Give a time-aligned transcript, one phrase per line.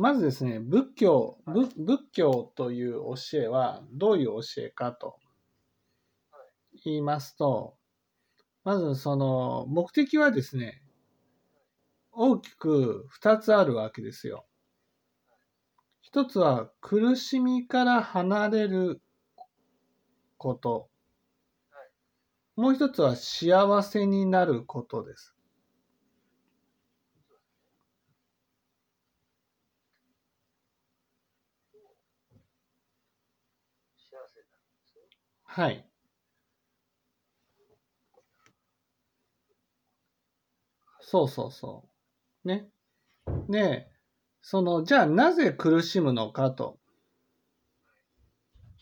[0.00, 2.92] まずですね、仏教、仏仏教という
[3.32, 5.18] 教えはどういう教えかと
[6.86, 7.76] 言いますと、
[8.64, 10.80] まずその目的はですね、
[12.12, 14.46] 大きく二つあるわけですよ。
[16.00, 19.02] 一つは苦しみから離れる
[20.38, 20.88] こと。
[22.56, 25.36] もう一つは幸せになることです。
[34.10, 35.02] 幸せなんですね。
[35.50, 35.84] はい。
[41.00, 41.88] そうそうそ
[42.44, 42.48] う。
[42.48, 42.70] ね。
[43.48, 43.88] で、
[44.42, 46.80] その、じゃあなぜ苦しむのかと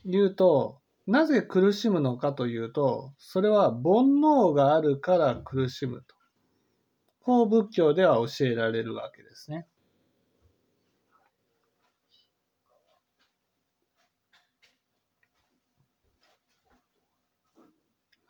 [0.04, 3.82] いうと、なぜ苦しむのかというと、それは煩
[4.20, 6.16] 悩があるから苦しむと。
[7.20, 9.68] こう仏教では教えられるわけですね。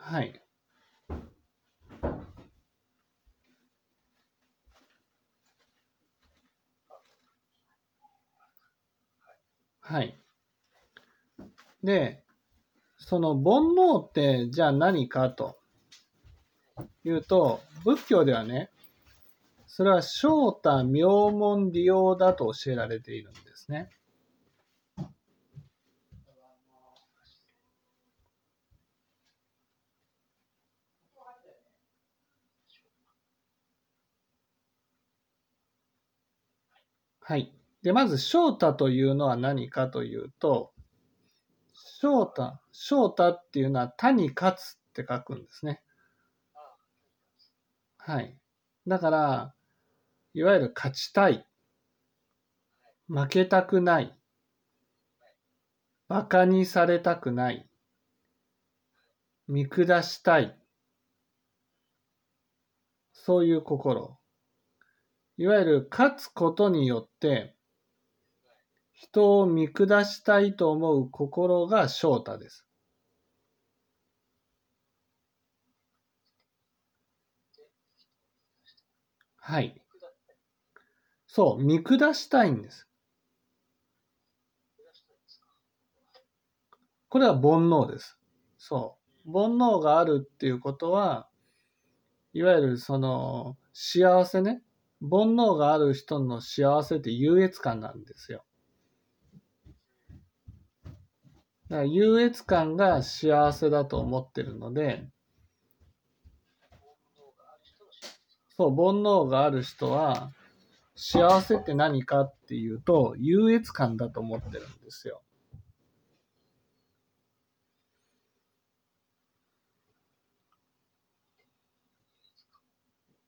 [0.09, 0.41] はい。
[9.81, 10.19] はい。
[11.83, 12.23] で、
[12.97, 15.59] その煩悩ってじゃあ何かと
[17.03, 18.71] いうと、仏教ではね、
[19.67, 23.91] それは正太妙門利用だと教えられているんですね。
[37.29, 37.53] はい。
[37.83, 40.73] で、まず、翔太というのは何かというと、
[41.75, 45.83] 翔太、翔太っていうのは他に勝つって書くんですね。
[47.99, 48.35] はい。
[48.87, 49.53] だから、
[50.33, 51.45] いわゆる勝ちたい、
[53.07, 54.17] 負けたくない、
[56.09, 57.69] 馬鹿にされたくない、
[59.47, 60.57] 見下したい、
[63.13, 64.18] そういう心。
[65.39, 67.55] いわゆる勝つことによって、
[68.93, 72.67] 人を見下したいと思う心が翔太です。
[79.37, 79.81] はい。
[81.27, 82.85] そう、見下したいんです。
[87.09, 88.17] これは煩悩です。
[88.57, 89.31] そう。
[89.31, 91.27] 煩悩があるっていうことは、
[92.33, 94.63] いわゆるその幸せね。
[95.01, 98.43] 煩悩がある人の幸せって優越感なんですよ。
[101.69, 105.07] だから優越感が幸せだと思ってるので、
[108.57, 110.33] そう、煩悩がある人は、
[110.95, 115.21] 幸せって何かっていうと、優越感だと思ってるんですよ。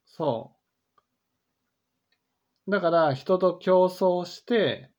[0.05, 0.60] そう。
[2.67, 4.89] だから人と競争して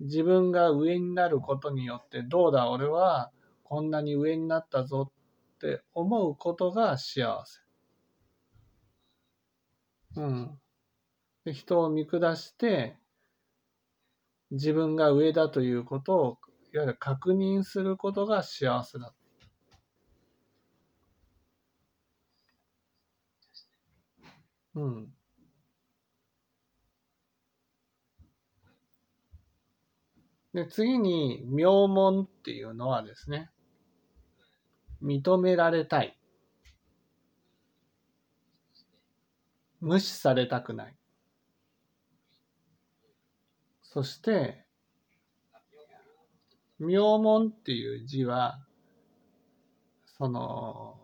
[0.00, 3.32] 自分が上になることによってどうだ俺は
[3.64, 5.10] こんなに上になったぞ
[5.56, 7.60] って思うことが幸せ。
[10.16, 10.60] うん。
[11.44, 12.96] で人を見下して
[14.50, 16.38] 自分が上だということを
[16.72, 19.14] いわゆる確認することが幸せだ。
[24.74, 25.15] うん。
[30.56, 33.50] で、次に、名門っていうのはですね、
[35.02, 36.18] 認められたい。
[39.82, 40.96] 無視されたくない。
[43.82, 44.64] そして、
[46.78, 48.58] 名門っていう字は、
[50.16, 50.98] その、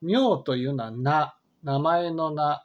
[0.00, 2.64] 名というのは名、名前の名。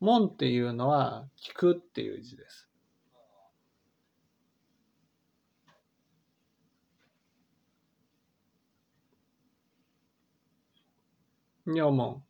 [0.00, 2.70] 門っていうのは聞くっていう字です。
[11.66, 12.22] 名門。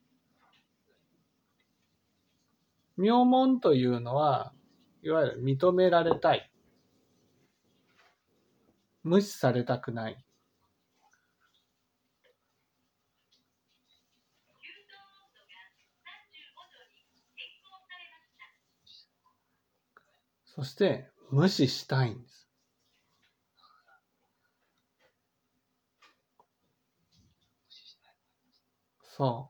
[2.96, 4.52] 名門というのは、
[5.02, 6.50] いわゆる認められたい。
[9.02, 10.25] 無視されたくない。
[20.61, 22.47] そして無視したいんです。
[29.17, 29.49] そ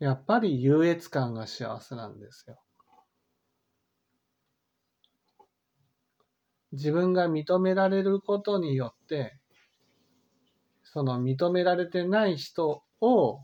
[0.00, 0.04] う。
[0.04, 2.58] やっぱり優越感が幸せなんですよ。
[6.72, 9.38] 自分が認められることによって、
[10.84, 13.40] その認められてない人を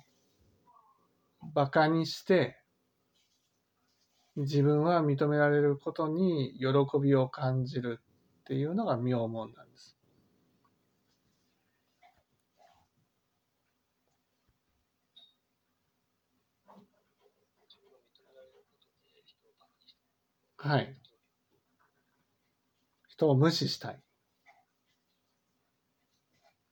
[1.54, 2.59] 馬鹿にして、
[4.34, 6.66] 自分は認められることに喜
[7.00, 8.00] びを感じる
[8.40, 9.96] っていうのが妙門なんです。
[20.58, 20.96] はい。
[23.08, 24.00] 人を無視したい。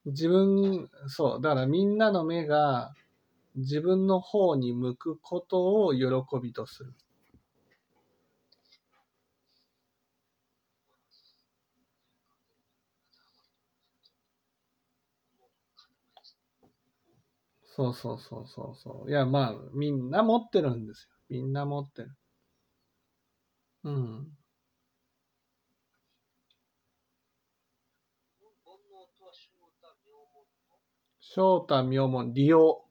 [0.07, 2.95] 自分、そう、だからみんなの目が
[3.57, 6.09] 自分の方に向くことを喜
[6.43, 6.95] びとする。
[17.79, 19.09] そうそうそうそうそう。
[19.09, 21.15] いや、まあ、みんな持ってるんですよ。
[21.29, 22.11] みんな持ってる。
[23.85, 23.95] うん。
[28.65, 29.33] 煩悩とは
[31.21, 32.85] 正太妙門、利用。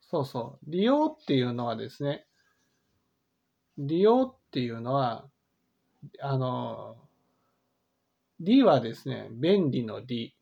[0.00, 0.64] そうそう。
[0.68, 2.26] 利用っていうのはですね、
[3.78, 5.30] 利用っていうのは、
[6.20, 6.96] あの、
[8.40, 10.34] 利はですね、便利の利。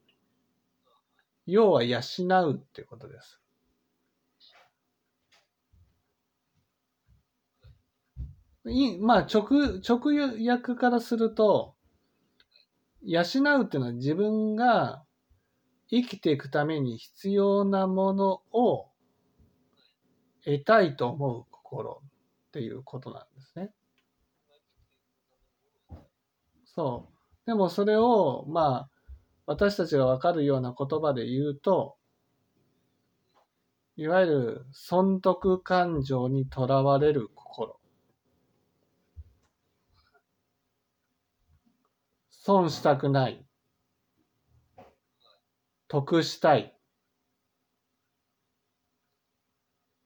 [1.51, 2.01] 要は養
[2.47, 3.41] うってことです。
[8.67, 11.75] いまあ、直、直訳からすると、
[13.01, 15.03] 養うっていうのは自分が
[15.89, 18.91] 生きていくために必要なものを
[20.45, 22.03] 得たいと思う心
[22.49, 23.71] っていうことなんですね。
[26.67, 27.47] そう。
[27.47, 28.98] でもそれを、まあ、
[29.49, 31.97] 私たちがわかるような言葉で言うと、
[33.97, 37.81] いわゆる損得感情にとらわれる心。
[42.29, 43.43] 損したくない。
[45.89, 46.79] 得したい。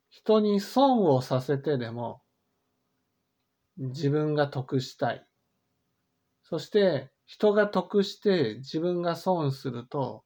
[0.08, 2.22] 人に損をさせてでも
[3.76, 5.26] 自分が得したい。
[6.44, 10.23] そして人が得して自分が損すると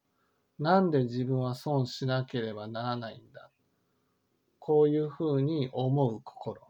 [0.58, 3.50] なんで自分は損しなければならないんだ？
[4.58, 6.62] こういうふうに思う心。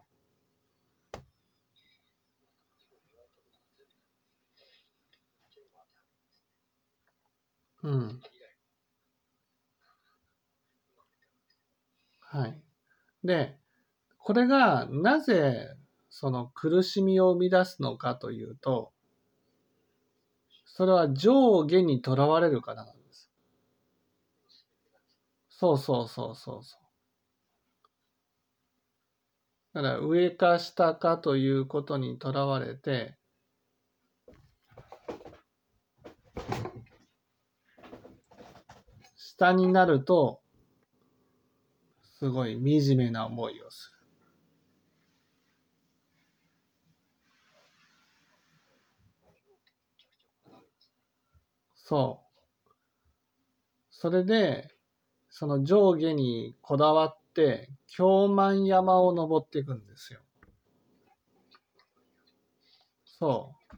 [7.82, 8.20] うん。
[12.20, 12.60] はい。
[13.24, 13.58] で、
[14.18, 15.68] これがなぜ
[16.10, 18.92] その苦しみを生み出すのかというと、
[20.66, 23.30] それは上下にとらわれるからなんです。
[25.48, 26.80] そうそうそうそうそう。
[29.72, 33.16] だから上か下かということにとらわれて、
[39.16, 40.40] 下になると、
[42.18, 43.95] すごい惨めな思いをする。
[51.88, 52.74] そう。
[53.92, 54.74] それで、
[55.30, 60.18] その上下にこだわって、京満山を登っていくんですよ。
[63.04, 63.76] そう。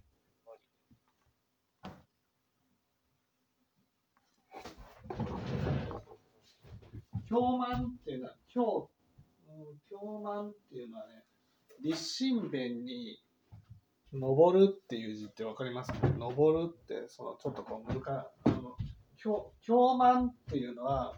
[7.28, 8.90] 京満っていうのは、京、
[9.90, 11.24] 京満っていうのはね、
[11.82, 13.18] 立身弁に
[14.12, 15.92] 登るっていう字ってわかります？
[15.92, 18.76] か登るって、そのちょっとこう、むか、あの、
[19.16, 21.14] 京、京満っていうのは、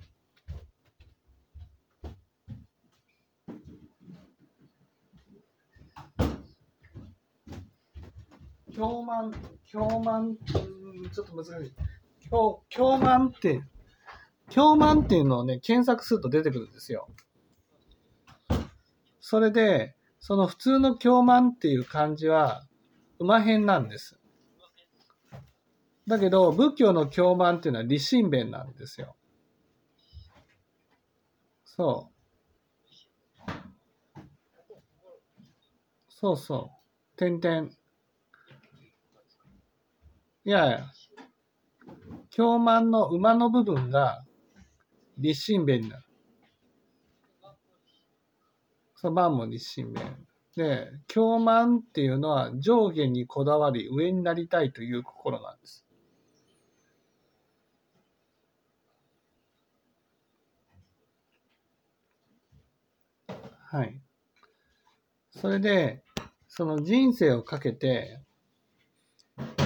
[8.74, 9.34] 京満、
[9.66, 11.72] 京満、うんちょっと難しい。
[12.28, 13.62] 京、京満って、
[14.48, 17.08] 京満っていうのをね、検索すると出てくるんですよ。
[19.20, 22.64] それで、その普通の京満っていう漢字は、
[23.20, 24.18] 馬編なんです。
[26.06, 29.14] だけど、仏教の京満っていうのは立身弁なんですよ。
[31.64, 32.20] そう。
[36.08, 36.72] そうそ
[37.14, 37.16] う。
[37.16, 37.68] 点々。
[40.44, 40.86] いやいや。
[42.30, 44.24] 京満の馬の部分が
[45.18, 46.02] 立身弁になる。
[48.96, 50.26] そう、万も立身弁。
[50.56, 55.84] で、京満っていうのは上下にこだわり上になりたいという心なんです。
[63.70, 64.00] はい。
[65.30, 66.02] それで、
[66.48, 68.20] その人生をかけて、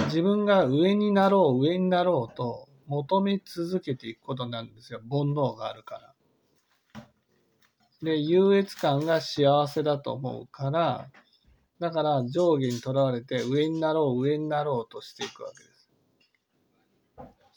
[0.05, 4.99] 自分が上になろう、上になろうと求め続けていくことなんですよ。
[5.09, 6.14] 煩悩があるから。
[8.01, 11.09] で、優越感が幸せだと思うから、
[11.79, 15.89] だから上下にとらわれて上になろう、上になろうとしていくわけです。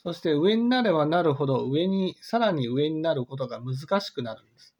[0.02, 4.74] そして上になればなるほど上に、さらに上になることが難しくなるんです。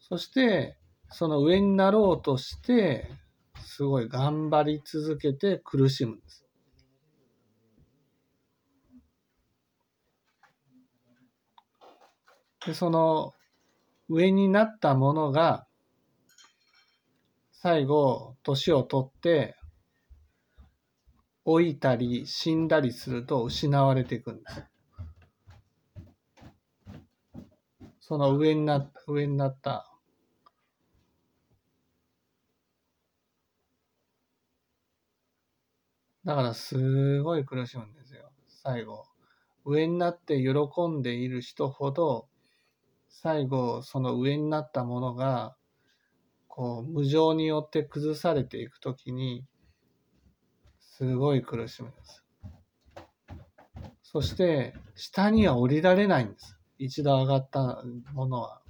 [0.00, 0.76] そして、
[1.10, 3.08] その上になろうとして、
[3.64, 6.46] すごい頑張り続けて苦しむんです。
[12.66, 13.34] で、その
[14.14, 15.66] 上になったものが、
[17.50, 19.56] 最後、年を取って、
[21.46, 24.64] 老いたり死んだりすると失われていくんです。
[28.00, 29.90] その上になった、上になった。
[36.26, 38.30] だからすごい苦しむんですよ。
[38.46, 39.06] 最後。
[39.64, 42.28] 上になって喜んでいる人ほど、
[43.12, 45.54] 最後、その上になったものが、
[46.48, 49.44] こう、無常によって崩されていくときに、
[50.80, 52.24] すごい苦しむんです。
[54.02, 56.58] そして、下には降りられないんです。
[56.78, 58.62] 一度上がったものは。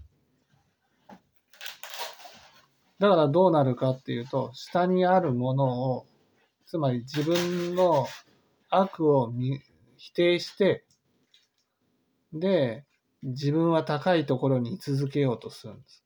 [2.99, 6.07] だからどうなるかっていうと、下にあるものを、
[6.67, 8.07] つまり自分の
[8.71, 9.33] 悪を
[9.97, 10.85] 否定して、
[12.33, 12.85] で、
[13.23, 16.05] 自分は高いところに居続けようとするんです。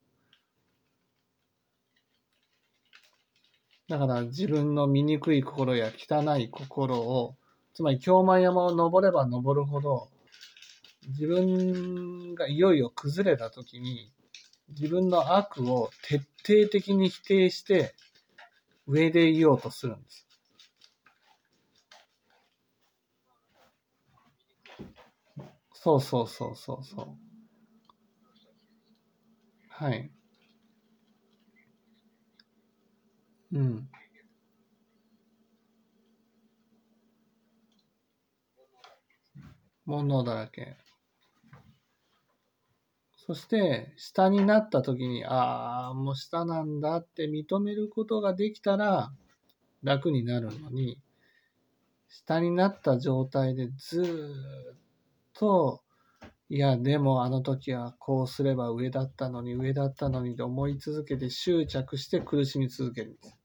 [3.88, 7.36] だから自分の醜い心や汚い心を、
[7.72, 10.08] つまり京満山を登れば登るほど、
[11.08, 14.10] 自分がいよいよ崩れた時に、
[14.70, 17.94] 自分の悪を徹底的に否定して、
[18.88, 20.25] 上でいようとするんです。
[25.86, 27.06] そうそうそうそうそう。
[29.68, 30.10] はい。
[33.52, 33.88] うん。
[39.86, 40.76] 煩悩だらけ。
[43.16, 49.12] そして、下になった時に、ああ、もう下なんだって認めることができたら
[49.84, 50.98] 楽になるのに、
[52.08, 54.85] 下になった状態でずーっ
[55.38, 55.82] と、
[56.48, 63.38] いや、でもあの時はこうすれば上だったのに、上だったのにと思い続けて執着して苦しみ続けるんです。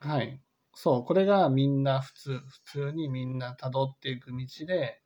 [0.00, 0.40] はい。
[0.78, 5.00] そう、これがみんな普通、普通にみんな辿っていく道で、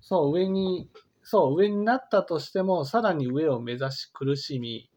[0.00, 0.88] そう、上に、
[1.24, 4.88] そう、上になったとしても、さらに上を目指し苦しみ、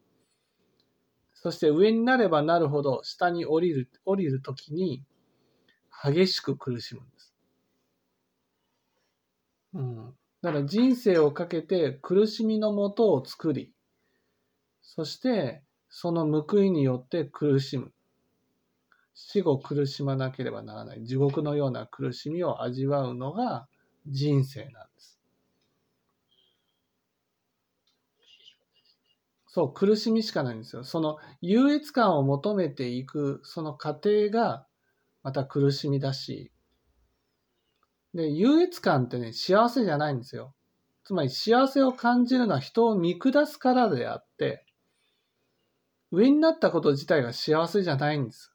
[1.32, 5.04] そして上になればなるほど、下に降りる、降りるときに、
[6.04, 7.34] 激しく苦しむんです。
[9.74, 10.14] うん。
[10.40, 13.73] だから人生をかけて苦しみのもとを作り、
[14.84, 17.92] そして、その報いによって苦しむ。
[19.14, 21.04] 死後苦しまなければならない。
[21.04, 23.66] 地獄のような苦しみを味わうのが
[24.06, 25.18] 人生なんです。
[29.46, 30.84] そう、苦しみしかないんですよ。
[30.84, 34.66] その優越感を求めていく、その過程が
[35.22, 36.50] また苦しみだし、
[38.12, 40.54] で、優越感ってね、幸せじゃないんですよ。
[41.04, 44.63] つまり幸せを感じるのは人を見下すからであって、
[46.14, 48.52] 上になったこと自体が幸せじゃないんです。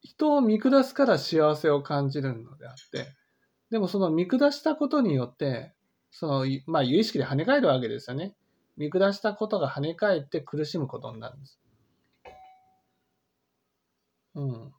[0.00, 3.06] 人を見下すから幸せを感じるのであって、
[3.70, 5.72] でもその見下したことによって、
[6.10, 8.34] その、まあ、有意識で跳ね返るわけですよね。
[8.76, 11.60] 見下したことが跳ね返って苦しむことになるんです。
[14.34, 14.72] うん。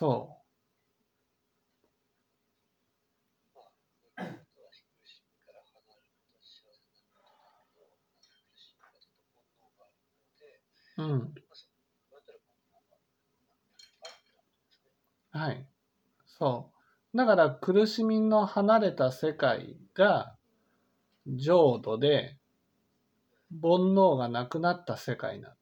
[0.00, 0.40] そ
[10.96, 11.02] う。
[11.02, 11.34] うん。
[15.32, 15.66] はい。
[16.26, 16.72] そ
[17.14, 17.16] う。
[17.16, 20.36] だから苦しみの離れた世界が
[21.26, 22.38] 浄土で
[23.62, 25.59] 煩悩がなくなった世界なん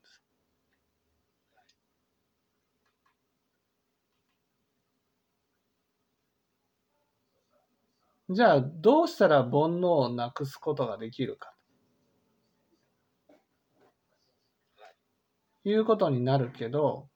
[8.30, 11.54] じゃあどうしたら煩悩をなくすことができるか
[15.64, 17.08] いうことになるけど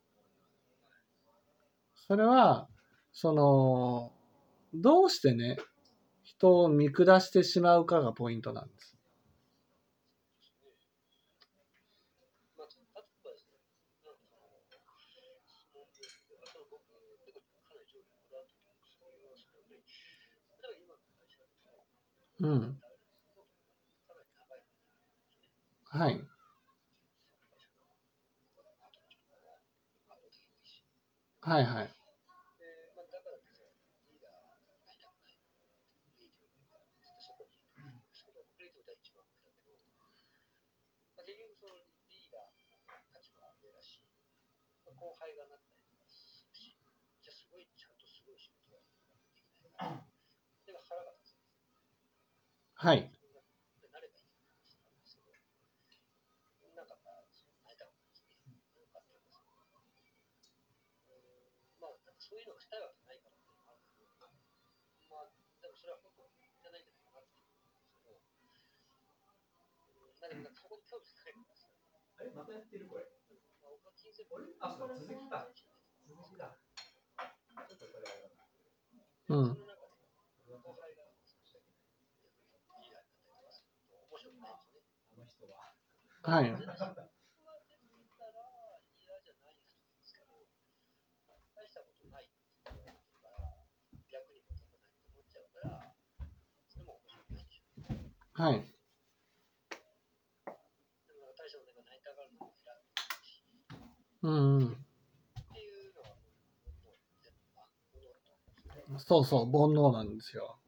[1.95, 2.69] それは
[3.12, 4.12] その
[4.75, 5.57] どうしてね
[6.25, 8.97] 人を見下してしまうかがポイントなんです。
[12.57, 13.59] まあ、例えばですね、
[14.71, 15.38] なんかその、
[16.45, 16.83] その僕、
[17.25, 21.87] 結構かなり上位こだわってるんですけど、そのやっぱり、例えば今の会社だと、
[22.42, 22.78] うん。
[25.92, 26.25] はい。
[31.42, 32.01] はいはい。
[52.82, 52.94] は
[74.02, 75.46] 金銭あれあ、そうだ、続きか。
[76.06, 76.58] 続きだ。
[77.68, 78.46] ちょっとこれあれだな。
[79.28, 79.71] うん。
[86.22, 86.30] 思
[95.22, 95.92] っちゃうから、
[96.68, 97.40] それも面白くな
[98.50, 98.52] い。
[98.52, 98.64] はい。
[104.22, 104.76] うんうん。
[108.98, 110.58] そうそう、煩悩なんですよ。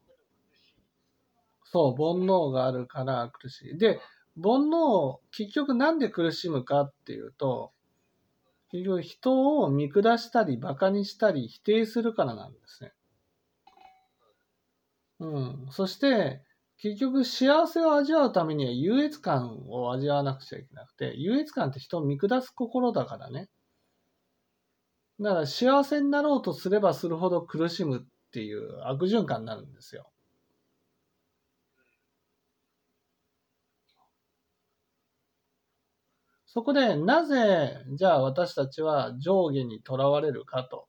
[1.65, 3.79] そう、煩悩があるから苦しい。
[3.79, 4.01] で、
[4.37, 7.73] 煩悩を、結局なんで苦しむかっていうと、
[8.71, 12.93] 結局人を見下したり、馬鹿にしたり、否定するからなんですね。
[15.21, 15.69] うん。
[15.71, 16.43] そして、
[16.79, 23.49] 結局幸せを味わうためには優越感を味わわなくちゃいけなくて、優越感って人を見下す心だからね。
[25.21, 30.11] だから幸せになろうとすればするほど苦しむっていう悪循環になるんですよ。
[36.55, 40.89] そこでなぜ、じゃあ私たちは上下にとらわれるかと。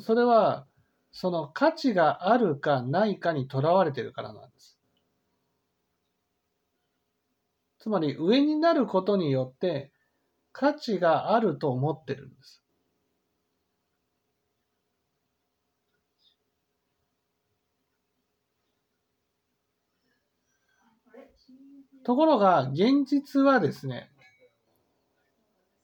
[0.00, 0.66] それは、
[1.12, 4.78] その価値があるかないかにとらわれてるからなんです。
[7.80, 9.92] つまり上になることによって
[10.52, 12.62] 価値があると思ってるんです。
[22.08, 24.10] ところが現実はですね、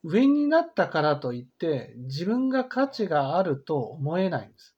[0.03, 4.75] 上になったからといって自分が価値があると思えないんです。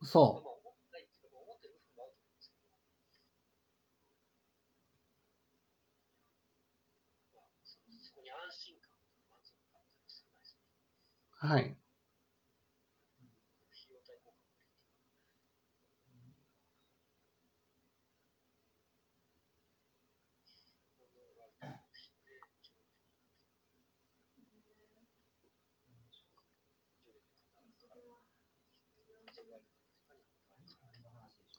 [0.05, 2.61] そまあ、思ってないっていうか、思ってる部分もあると思うんですけど、
[7.33, 8.93] まあ、そそこに安心感、
[9.29, 10.69] 満足感っていうのは少ないですね。
[11.25, 11.26] う。
[11.39, 11.77] はい。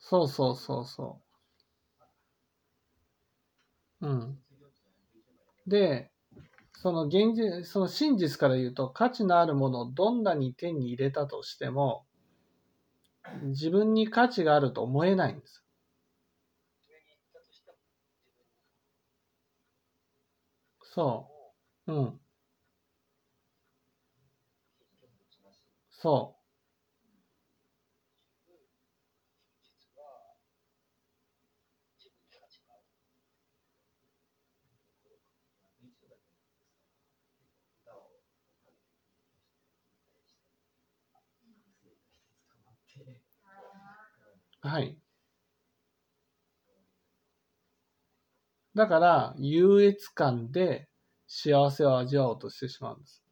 [0.01, 1.21] そうそうそうそ
[4.01, 4.07] う。
[4.07, 4.39] うん。
[5.67, 6.11] で、
[6.81, 12.05] その現実、その真実から言うと価値のあるものをどんなに手に入れたとしても、
[13.41, 15.65] 自分に価値があると思えないんです。
[20.81, 21.29] そ
[21.87, 21.91] う。
[21.93, 22.19] うん。
[25.91, 26.38] そう
[44.61, 44.97] はい。
[48.73, 50.89] だから、優越感で
[51.27, 53.23] 幸せを味わおうとしてしまうんです。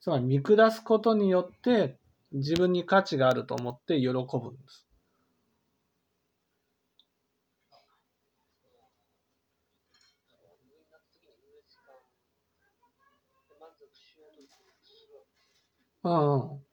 [0.00, 1.98] つまり、見下すことによって、
[2.32, 4.14] 自分に価値があると思って喜ぶ
[4.52, 4.86] んです。
[16.02, 16.65] うん、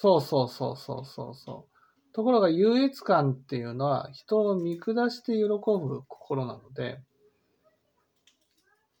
[0.00, 2.14] そうそうそうそうそうそう。
[2.14, 7.02] ところが優越感っていうのは人を見下して喜ぶ心なので、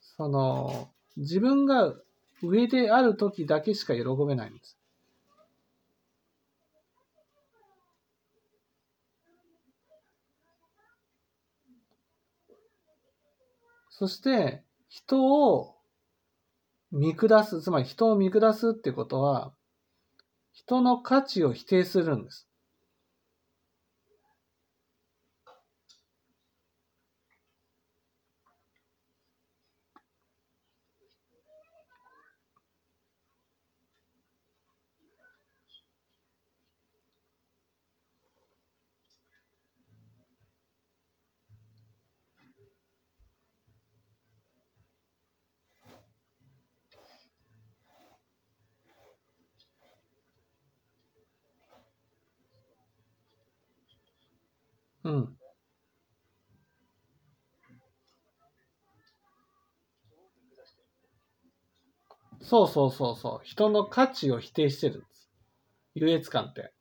[0.02, 1.94] その自分が
[2.42, 4.76] 上である時だけしか喜べないんです。
[13.88, 15.76] そして人を
[16.92, 19.54] 見下す、つまり人を見下すってことは、
[20.52, 22.48] 人の価値を否定するんです。
[55.04, 55.36] うん。
[62.50, 63.40] そうそうそうそう。
[63.44, 65.30] 人の価値を否定してるんです。
[65.94, 66.74] 優越感って。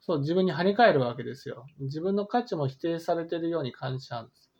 [0.00, 1.64] そう、自分に跳ね返るわけですよ。
[1.78, 4.50] 自分の価値も否定されてるように感じちゃうんです。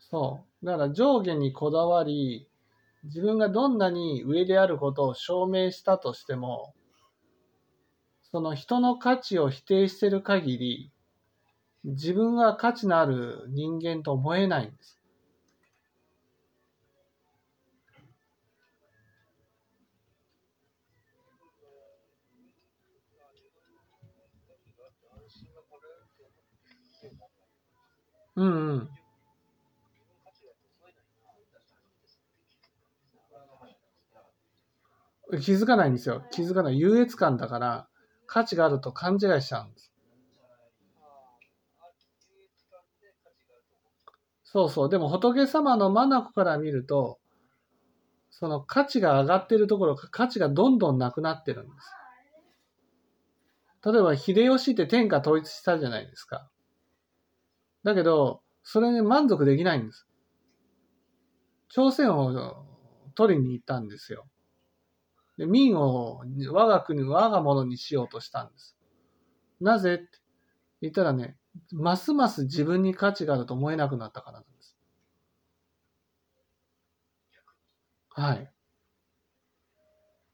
[0.00, 0.66] そう。
[0.66, 2.48] だから上下にこだわり、
[3.04, 6.74] 自分がどんなに上であることを証明したとしても、
[8.22, 10.92] その人の価値を否定している限り、
[11.84, 15.00] 自分は価値のある人間と思えないんです。
[28.36, 28.97] うんうん。
[35.36, 36.22] 気づかないんですよ。
[36.30, 36.78] 気づかない。
[36.78, 37.88] 優越感だから、
[38.26, 39.92] 価値があると勘違いしちゃうんです。
[44.44, 44.88] そうそう。
[44.88, 47.18] でも仏様の眼から見ると、
[48.30, 51.94] その価値が上がってるところか、価値がどんどんなくなってるんです。
[53.84, 56.48] 例えば、秀吉って天下統一したじゃないですか。
[57.84, 60.06] だけど、それに満足できないんです。
[61.68, 62.64] 朝鮮を
[63.14, 64.26] 取りに行ったんですよ。
[65.38, 66.22] で民を
[66.52, 68.76] 我が国、我が物にしようとしたんです。
[69.60, 69.94] なぜ？
[69.94, 70.08] って
[70.82, 71.36] 言ったらね、
[71.72, 74.76] ますます自分に価値があると思えなくなったからなんです。
[78.10, 78.52] はい。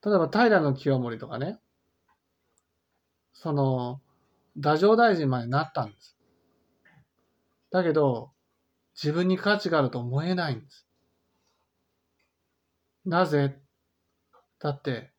[0.04, 1.58] 例えば、平清盛とかね、
[3.32, 4.00] その、
[4.56, 6.16] 太政大臣までなったんです。
[7.70, 8.32] だけど、
[8.94, 10.86] 自分に価値があると思えないんです。
[13.04, 13.63] なぜ？
[14.64, 15.12] だって、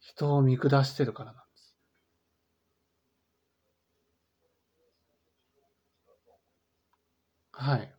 [0.00, 1.76] 人を見下してるからなんです。
[7.52, 7.92] はい。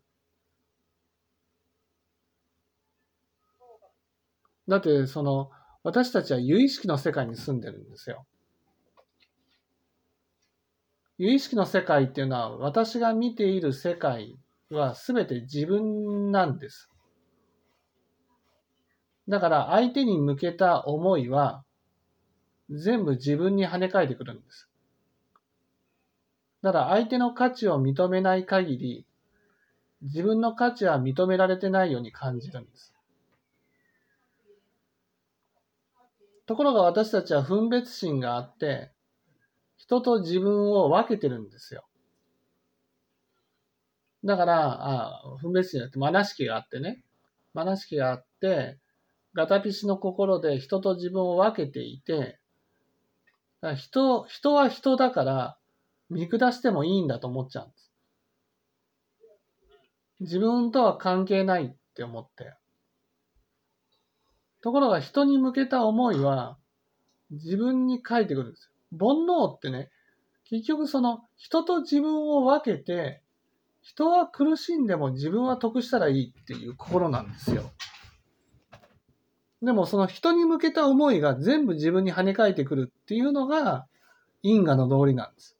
[4.68, 5.50] だって、その、
[5.84, 8.28] 私たちは有意識の世界に住んでるんですよ。
[11.20, 14.40] 有意識の世界っていうのは、私が見ている世界
[14.72, 16.90] は全て自分なんです。
[19.28, 21.64] だから相手に向けた思いは
[22.70, 24.70] 全部自分に跳ね返ってくるんです。
[26.62, 29.06] だから相手の価値を認めない限り
[30.02, 32.94] 自分の価値は認められてないように感じるんです。
[36.46, 38.92] ところが私たちは分別心があって
[39.78, 41.86] 人と自分を分けてるんですよ。
[44.26, 47.04] だから、あ分別心じゃなくて、まなしきがあってね。
[47.54, 48.78] まなしきがあって、
[49.38, 52.40] ガタピシの心で人と自分を分けていて、
[53.76, 55.58] 人、人は人だから
[56.10, 57.92] 見下してもいいんだと思っちゃうんです。
[60.22, 62.56] 自分とは関係ないって思って。
[64.64, 66.58] ところが人に向けた思いは
[67.30, 68.98] 自分に返ってくるんですよ。
[68.98, 69.92] 煩悩ってね、
[70.50, 73.22] 結局その人と自分を分けて、
[73.84, 77.70] 人は苦しんでも自分は得したらいいっていう心なんですよ。
[79.62, 83.88] でもその人に向けた思いが全部自分に跳ね返ってくるっていうのが
[84.44, 85.58] 因果の道理なんです。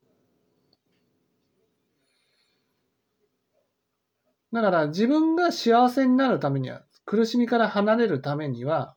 [4.52, 8.96] だから自分が幸せになるためには、苦しみから離れるためには、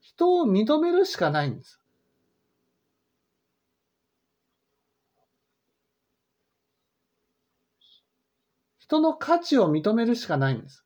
[0.00, 1.80] 人を認めるしかないんです。
[8.78, 10.83] 人の価値を認めるしかないんです。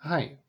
[0.00, 0.40] はい。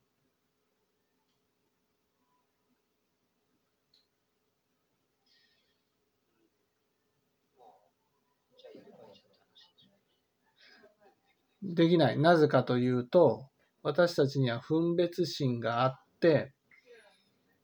[11.64, 12.20] できない。
[12.20, 13.48] なぜかというと、
[13.84, 16.54] 私たちには分別心があって、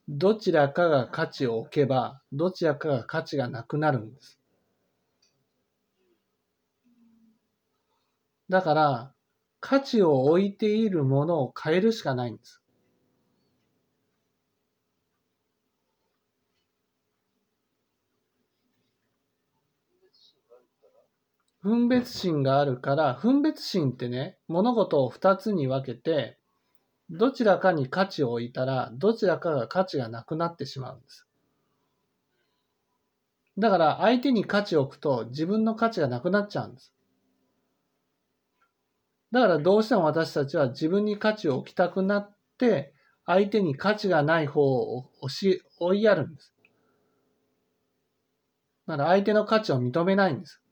[0.10, 4.40] どちらかが価値を置けば、どちらかが価値がなくなるんです。
[8.50, 9.14] だから、
[9.60, 12.62] 価値を置いているものを変えるしかないんです。
[21.62, 26.40] 分別心があるから、分別心ってね、物事を二つに分けて、
[27.10, 31.28] どちらかに価値を置いたら、どちらかが価値がなくなってしまうんです。
[33.58, 36.94] だから、相手に価値を置くと、自分の価値がなくなっちゃうんです。
[39.32, 42.94] だから、どうしても私たちは自分に価値を置きたくなって、
[43.26, 46.54] 相手に価値がない方を押し、追いやるんです。
[48.88, 50.64] だから、相手の価値を認めないんです。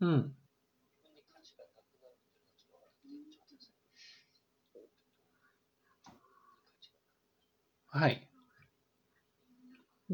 [0.00, 0.34] うん。
[7.92, 8.29] はい。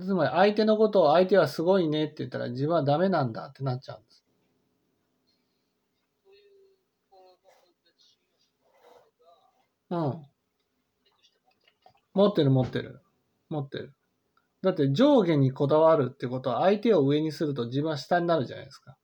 [0.01, 4.25] つまり相手のことを相手はすごいねって言ったら自分はダメなんだってなっちゃうんです。
[9.89, 10.27] そうん。
[12.15, 13.01] 持ってる持ってる。
[13.49, 13.95] 持ってる。
[14.63, 18.97] だって上下にこだわるってことは相手を上にすると自分は下になるじゃないですか。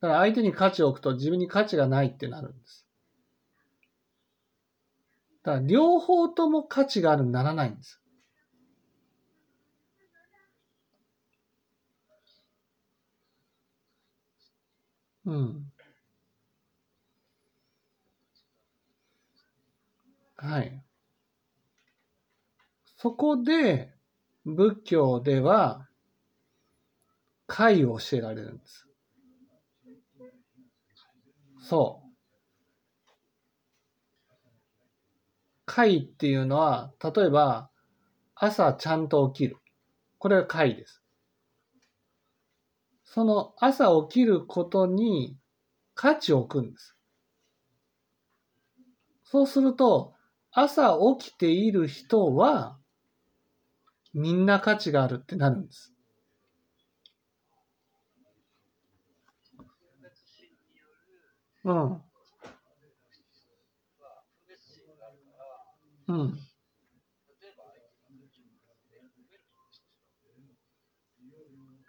[0.00, 2.83] だから相手に価値を置くと自分に価値がないってなるんです。
[5.44, 8.00] だから両方とも価値があるにならないんです。
[15.24, 15.72] うん。
[20.36, 20.84] はい。
[22.96, 23.92] そこで、
[24.44, 25.88] 仏教では、
[27.46, 28.86] 解を教えられるんです。
[31.58, 32.03] そう。
[35.74, 37.68] 解っていうのは、例えば、
[38.36, 39.56] 朝ちゃんと起きる。
[40.20, 41.02] これが解です。
[43.02, 45.36] その朝起きることに
[45.96, 46.96] 価値を置くんです。
[49.24, 50.14] そうすると、
[50.52, 52.78] 朝起きている人は、
[54.12, 55.92] みんな価値があるってなるんです。
[61.64, 61.74] うん。
[61.74, 62.02] は、分
[64.48, 65.44] 別心があるから、
[66.08, 66.38] うん。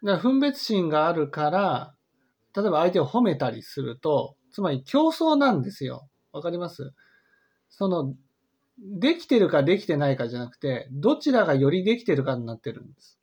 [0.04, 1.96] だ分別心があるから、
[2.56, 6.08] 例えば相手を褒めたりすると、つまり競争なんですよ。
[6.32, 6.94] わかります？
[7.70, 8.16] その、
[8.80, 13.20] できてるかできてないかじゃなくて、どちらがよりできてるかになってるんです。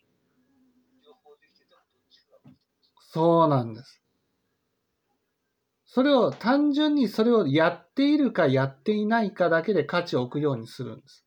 [3.11, 4.02] そうなんです。
[5.95, 11.27] それを単純にそれをやっているかやっていないかだけで価値を置くようにするんです。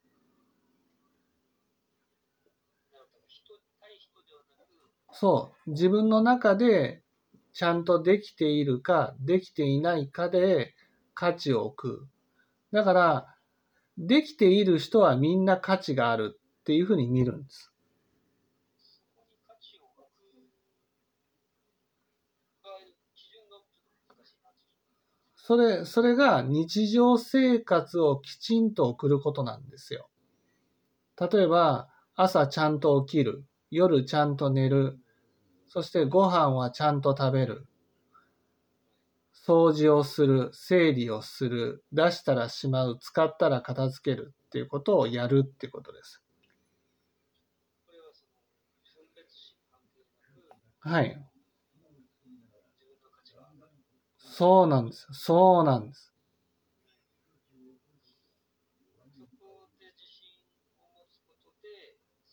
[5.13, 5.69] そう。
[5.71, 7.03] 自分の中で
[7.53, 10.73] ちゃんとできているかできていないかで
[11.13, 12.07] 価値を置く。
[12.71, 13.35] だから、
[13.97, 17.71] できている人はみんな価値があるっていうふうに見るんです。
[18.77, 20.01] そこに価値を置く
[22.63, 22.79] が
[23.15, 30.09] 基準がちょっと難しいなってそれ、それが日常生活をきちんと送ることなんですよ。
[31.21, 33.45] 例えば、朝ちゃんと起きる。
[33.69, 34.97] 夜ちゃんと寝る。
[35.67, 37.67] そしてご飯はちゃんと食べる。
[39.45, 40.49] 掃除をする。
[40.51, 41.83] 整理をする。
[41.91, 42.97] 出したらしまう。
[42.99, 44.33] 使ったら片付ける。
[44.47, 46.23] っていうことをやるってことです。
[50.79, 51.09] はい。
[51.09, 51.19] 自
[52.83, 53.73] 分の価値が上がる。
[54.37, 55.07] そうなんです。
[55.13, 56.13] そうなんです。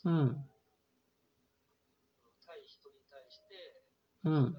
[0.05, 0.45] うん。
[4.25, 4.57] うん。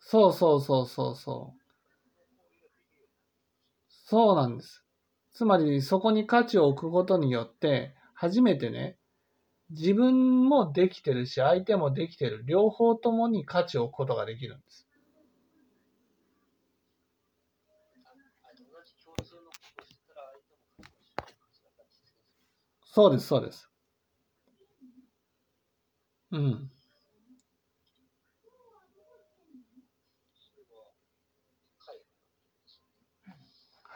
[0.00, 1.60] そうそうそうそうそう。
[4.06, 4.84] そうなんです。
[5.32, 8.97] つまりそこに価値を置くことによって、初めてね、
[9.70, 12.42] 自分もできてるし、相手もできてる。
[12.46, 14.88] 両方ともに価値を置くことができるんです。
[22.84, 23.68] そうです、そうです。
[26.30, 26.70] うん。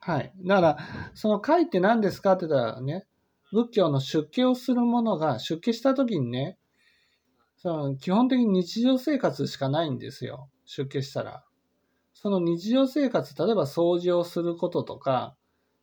[0.00, 0.32] はい。
[0.44, 0.78] だから、
[1.14, 3.06] その会って何ですかって言ったらね、
[3.50, 6.58] 仏教の出家をする者が出家した時にね、
[7.56, 10.50] その基本的に日常生活しかないんですよ。
[10.66, 11.42] 出家したら。
[12.12, 15.34] その日常生活、例えば掃除をすることとか、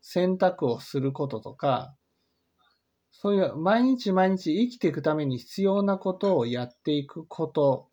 [0.01, 1.95] 洗濯をすることとか、
[3.11, 7.89] そういう毎日毎日生きていくために必要なことをやっていくこと、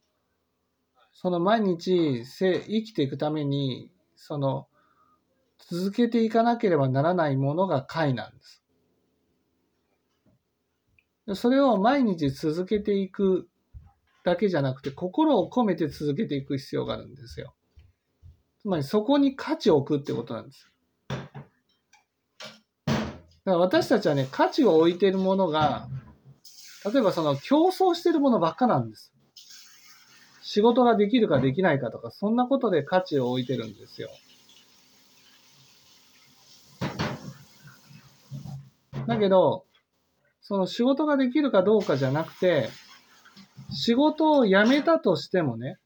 [1.13, 4.69] その毎日生きていくために、その
[5.59, 8.63] 続けていかなければならないものが会なんです。
[11.35, 13.49] それを毎日続けていく
[14.25, 17.55] だけじゃなくて、心を込めて続けていく必要があるんですよ。
[18.61, 20.71] つまりそこに価値を置くってことなんです。
[23.49, 25.89] だから私たちはね、価値を置いているものが、
[26.93, 29.11] 例えばその競争しているものばっかなんです。
[30.43, 34.11] 仕事ができるかできないかとか、そんなことで価値を置いてるんですよ。
[39.07, 39.65] だけど、
[40.43, 42.69] その仕事ができるかどうかじゃなくて、
[43.73, 45.79] 仕事を辞めたとしてもね、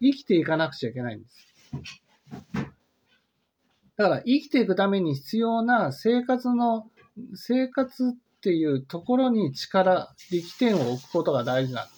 [0.00, 1.36] 生きていかなくちゃいけないんです。
[3.96, 6.90] だから生きていくために必要な生活の、
[7.34, 11.96] 生活っていうところに力、力点を置くことが大事なんです。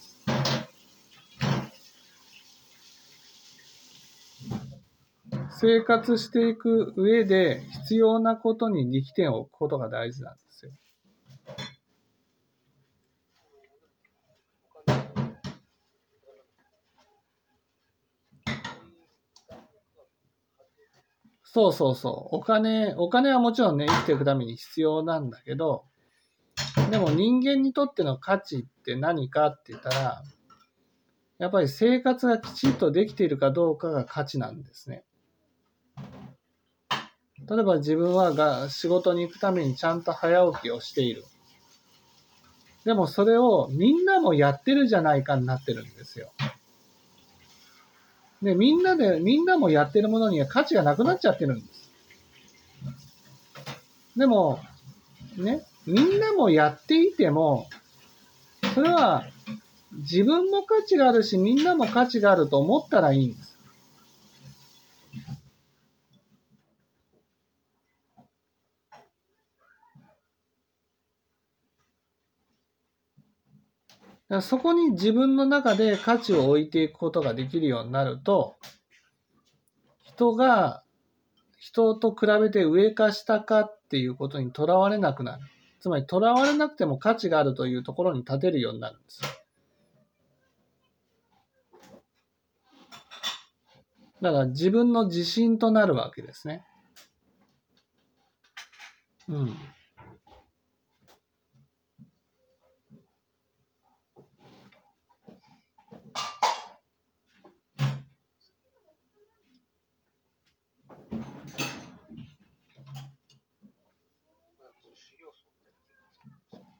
[5.60, 10.72] 生活していく上で必要なことに力点を置くことが大事なんですよ。
[21.58, 22.36] そうそうそう。
[22.36, 25.86] お金、お金はもちろんね、生きていくために必要なんだけど、
[26.92, 30.22] でも人間にとっての価値って何かって言ったら、
[31.38, 35.02] やっぱり生活がきちっとできているかどうかが価値なんですね。
[37.48, 41.24] 例えば自分はが仕事に行くためにちゃんと早起きをしている。
[42.84, 46.30] でもそれをみんなもやってるじゃないかになってるんですよ。
[48.42, 51.90] で、みんなで、みんなもやってるものには価値がなくなっちゃってるんです。
[54.16, 54.60] でも、
[55.36, 57.68] ね、みんなもやっていても、
[58.74, 59.24] それは
[59.92, 63.57] 自分も価値があるし、みんなも価値があると思ったらいいんです。
[74.36, 78.56] らそこに自分の中で価値を置いていくことができるようになると、
[80.04, 80.82] 人が
[81.58, 85.42] 人と比べて上か下かっていうことにとらわれなくなる。
[85.80, 89.20] つまりとらわれなくても価値があるというところに立てるようになるんです。
[94.20, 96.64] だから自分の自信となるわけですね。
[99.28, 99.56] うん。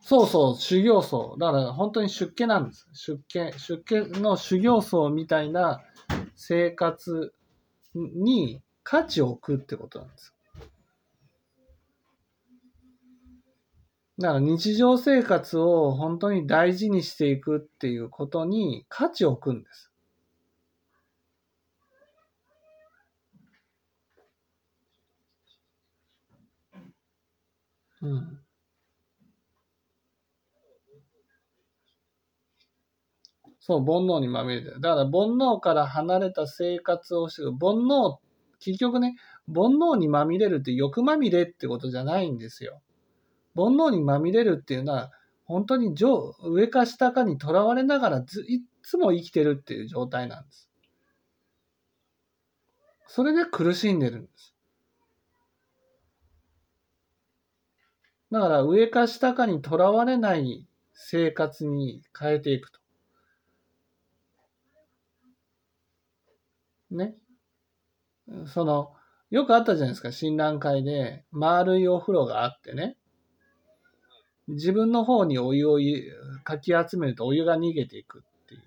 [0.09, 1.37] そうそう、修行僧。
[1.39, 2.89] だから本当に出家なんです。
[2.95, 5.83] 出家、出家の修行僧みたいな
[6.35, 7.35] 生活
[7.95, 10.35] に価値を置くってことなんです。
[14.19, 19.91] だから日常生活を本当に大事にしていくっていうことに価値を置くんです。
[28.01, 28.45] うん。
[33.69, 34.81] そう、煩悩にまみれてる。
[34.81, 37.51] だから煩悩から離れた生活をしてる。
[37.51, 38.17] 煩悩、
[38.61, 39.15] 結局ね、
[39.47, 42.81] 煩悩にまみれるって欲まみれってことじゃないんですよ。
[43.57, 45.13] 煩悩にまみれるっていうのは、
[45.45, 50.71] 本当に上上か下かにとらわれながらずいつも生きてるっていう状態なんです。
[53.09, 54.55] それで苦しんでるんです。
[58.31, 62.81] だから上か下かにとらわれない生活に変えていくと。
[66.91, 67.17] ね。
[68.47, 68.95] その、
[69.31, 72.97] よくあったじゃないですか、診断会で、丸いお風呂があってね。
[74.49, 75.79] 自分の方にお湯を
[76.45, 78.63] かき集めるとお湯が逃げていくっていう。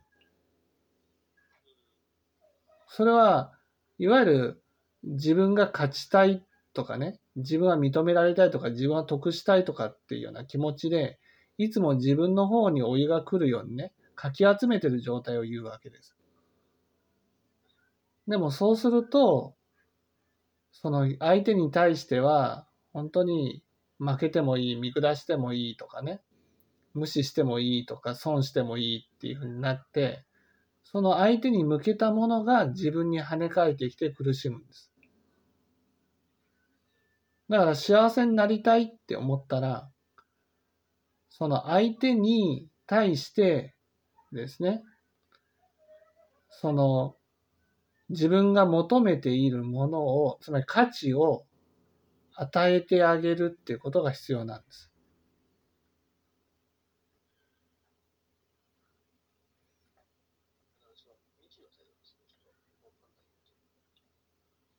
[2.87, 3.53] それは、
[3.97, 4.63] いわゆる
[5.03, 6.43] 自分が勝ちたい
[6.73, 11.19] とかね、自分は認められたいとか、自分は得したいとかっていうような気持ちで、
[11.57, 16.15] いつも自分の方にお湯が来るようにね、かき集めてる状態を言うわけです。
[18.27, 19.55] でもそうすると、
[20.71, 23.63] その相手に対しては、本当に
[23.99, 26.21] 負けてもいい、見下してもいいとかね、
[26.93, 30.25] 無視してもいいとか、損してもいいっていうふうになって、
[30.83, 34.91] その相手に向けたものが自分に跳ね返ってきて苦しむんです。
[37.49, 39.89] だから幸せになりたいって思ったら、
[41.29, 43.75] その相手に対して
[44.31, 44.83] ですね、
[46.49, 47.15] その
[48.11, 51.45] 自分が求めているものを、つまり価値を
[52.35, 54.91] 与えてあげるっていうことが必要なんです。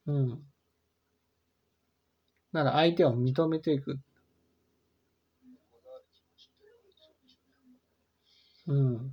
[0.06, 0.44] うん。
[2.54, 3.98] だから相手を認めていく。
[8.66, 9.12] うん。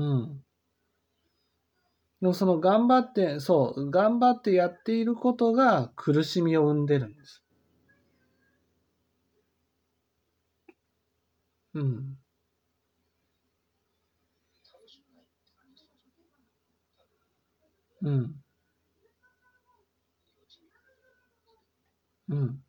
[0.00, 0.44] うん。
[2.22, 7.42] でもその頑張って、そう、頑張ってやっていることが苦しみを生んでるんです。
[11.74, 12.16] うん。
[18.02, 18.42] うん。
[22.28, 22.62] うん。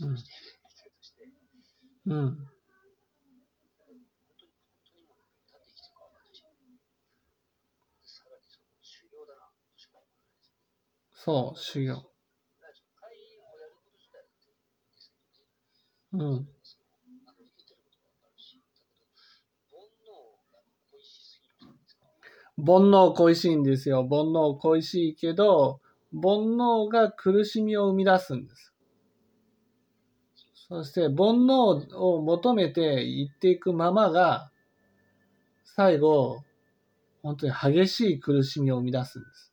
[0.00, 0.16] うん。
[2.06, 2.38] うん。
[11.12, 12.02] そう、修行。
[16.12, 16.48] うん。
[22.58, 24.02] 煩悩恋しいんですよ。
[24.08, 25.80] 煩悩恋しいけど、
[26.12, 28.75] 煩悩が苦しみを生み出すんです。
[30.68, 34.50] そして煩悩を求めていっていくままが、
[35.64, 36.42] 最後、
[37.22, 39.52] 本当に激しい苦しみを生み出すんです。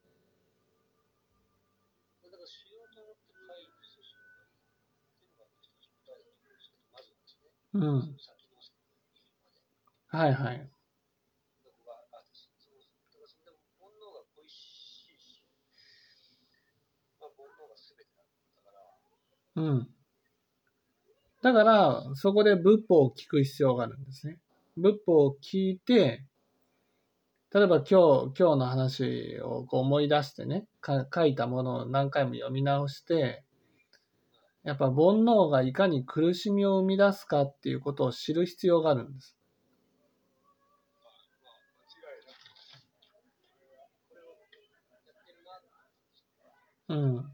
[7.74, 8.16] うん。
[10.08, 10.70] はいはい。
[19.56, 19.88] うん。
[21.44, 24.40] だから、そこで仏法を聞く必要があるんですね。
[24.78, 26.24] 仏法を聞いて、
[27.54, 33.44] 例えば今日、今日の話をこう思い出してね、か書いたものを何回も読み直して、
[34.64, 39.36] やっぱ煩悩がいかに苦しみを生み出すかっていうことを知る必要があるんです。
[46.88, 47.26] うん。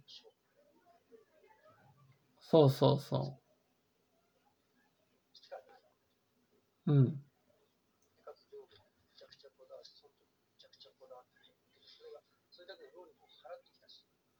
[2.39, 3.48] そうそうそう。
[6.89, 7.23] うん。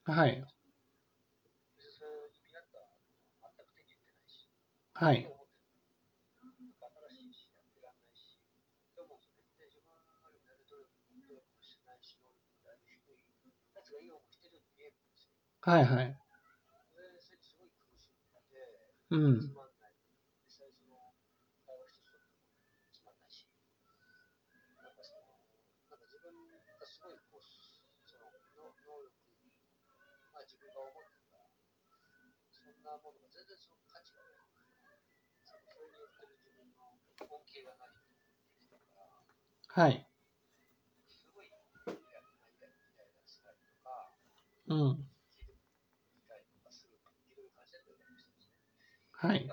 [0.04, 0.44] はい。
[4.94, 5.28] はい。
[15.62, 16.16] はいはい。
[19.10, 19.59] うん。
[37.64, 37.90] がない
[39.68, 40.06] はい。
[41.06, 41.46] すごい、
[44.68, 45.06] うん。
[49.12, 49.48] はい。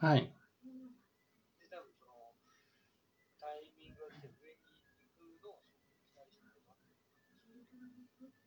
[0.00, 0.32] はい。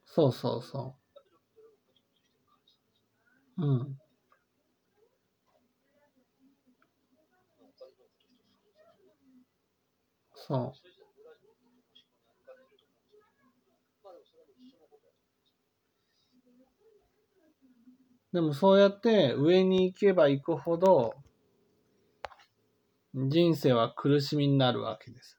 [0.05, 1.00] そうそうそう。
[3.61, 3.97] うん。
[10.33, 10.91] そう。
[18.33, 21.13] でもそうやって上に行けば行くほど
[23.13, 25.37] 人生は苦しみになるわけです。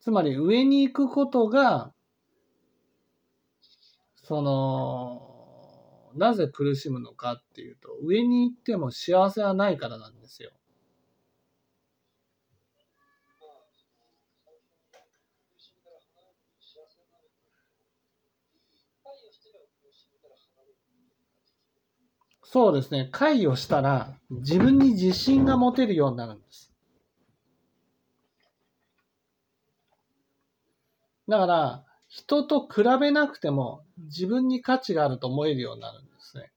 [0.00, 1.93] つまり上に行くことが
[4.24, 5.20] その
[6.16, 10.50] なぜ苦しむのかっていうと上に行っても幸せはないからなんですよ。
[13.38, 13.52] そ、う、
[19.22, 19.60] できる。
[22.42, 23.08] そうですね。
[23.12, 26.72] 会をしたら自分に自信が持てるようになるんです。
[31.28, 31.84] だから、
[32.14, 36.50] 人と比べなくても自分に価値があると思えるようになるんですね。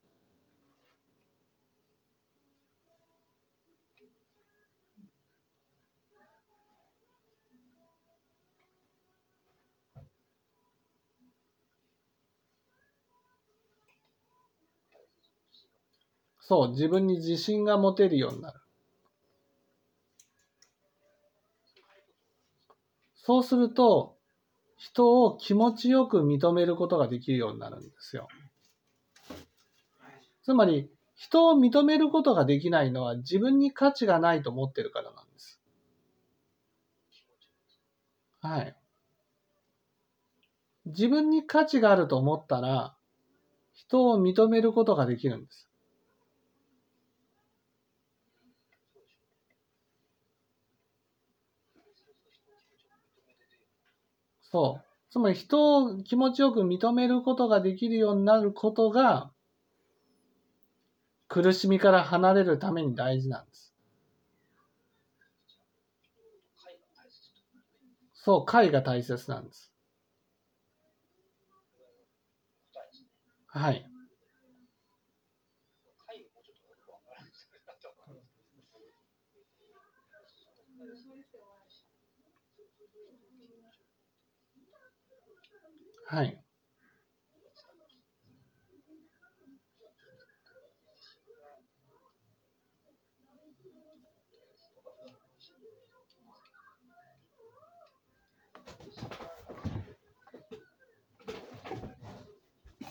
[16.40, 18.60] そう、自分に自信が持てるようになる。
[23.16, 24.17] そうすると、
[24.78, 28.28] 人を気持ちよく認めることができるようになるんですよ。
[30.44, 35.60] つまり、人を認めることができないのは自分に価値がないと思ってるからなんです。
[38.40, 38.76] はい。
[40.86, 42.96] 自分に価値があると思ったら、
[43.74, 45.67] 人を認めることができるんです。
[54.58, 54.86] そう。
[55.12, 59.32] つまり人を気持ちよく認めることができるようになることが、
[61.30, 63.74] 苦しみから離れるために大事なんです。
[68.12, 69.74] そう、解が大切なんです。
[73.48, 73.90] はい。
[76.08, 78.22] 愛をもうちょっとよくわからないですけど、頭が
[86.10, 86.40] はい。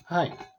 [0.05, 0.56] はい。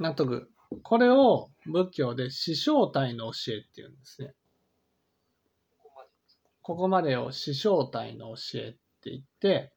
[0.00, 0.50] 納得。
[0.82, 4.32] これを仏教で死正体の教えっていうんですね。
[6.62, 7.16] ここまで。
[7.16, 8.72] を死正体の教えっ
[9.02, 9.72] て言って、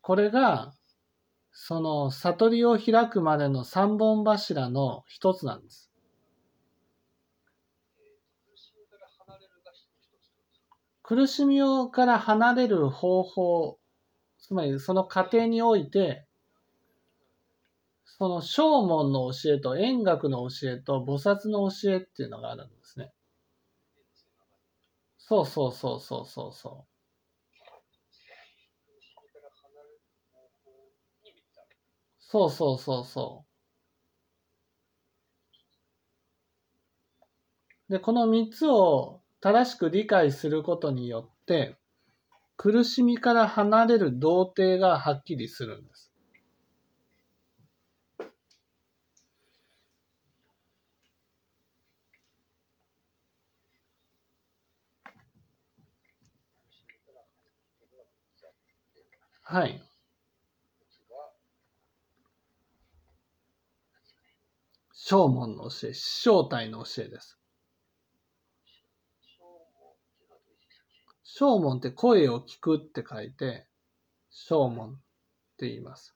[0.00, 0.72] これが、
[1.52, 5.90] その悟りを開くまでの三本柱の一つなんです。
[11.02, 13.78] 苦しみから離れる方法、
[14.38, 16.24] つまりその過程において、
[18.20, 23.14] その正門の教えと円覚の教えと菩薩の教えっていうのがあるんですね。
[25.16, 26.86] そうそうそうそうそうそ。
[26.86, 26.90] う。
[32.18, 33.46] そうそうそうそ
[37.88, 37.92] う。
[37.92, 41.78] で、この三つを正しく理解することによって、
[42.58, 46.12] 苦しみから離れる童貞がはっきりするんです。
[56.62, 59.82] 苦しみから離れるっていうのが三つあって、はい。
[64.92, 67.36] 正門の教え、正体の教えです。
[71.24, 73.66] 正門って声を聞くって書いて、
[74.30, 74.94] 正門っ
[75.56, 76.14] て言います。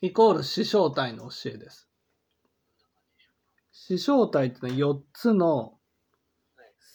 [0.00, 1.91] イコール師匠体の教えです。
[3.84, 5.76] 死正体ってのは4つの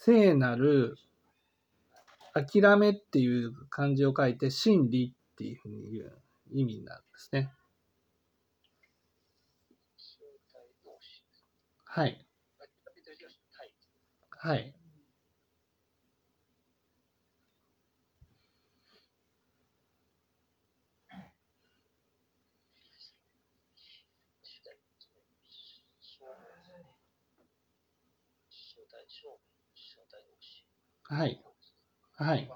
[0.05, 0.95] 聖なる
[2.33, 6.21] 諦めっていう漢字を書いて真理っていうふうに言う
[6.53, 7.51] 意味になるんですね。
[11.83, 12.25] はい。
[14.39, 14.73] はい。
[24.43, 25.23] 師匠体ですね。
[25.49, 26.25] 師匠
[28.49, 29.39] 師匠体、師匠
[29.75, 30.96] 師匠体の教え。
[31.09, 31.41] はい。
[32.17, 32.51] はい。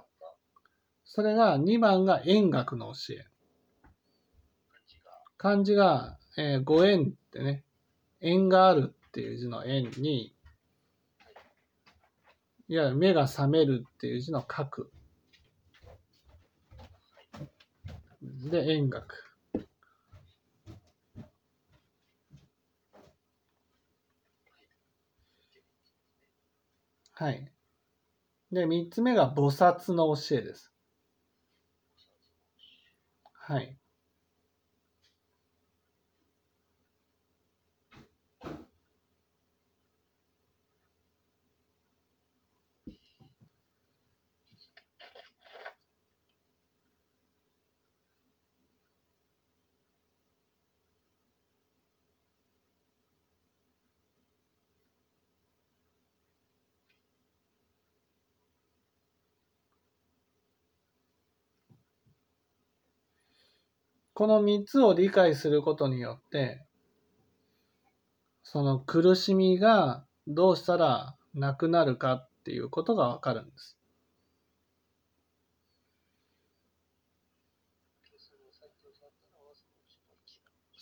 [1.06, 3.26] それが2番が円学の教え。
[5.38, 7.64] 漢字が、えーご縁ってね、
[8.20, 10.36] 縁があるっていう字の縁に、
[12.68, 14.88] いわゆる目が覚めるっていう字の角。
[18.22, 19.32] で、円学。
[27.14, 27.52] はい。
[28.52, 30.72] で、三つ目が菩薩の教えです。
[33.34, 33.78] はい。
[64.22, 66.64] この3つを理解することによって、
[68.44, 73.80] その苦しみがどうしたらなくなるかっていうことがわかるんです。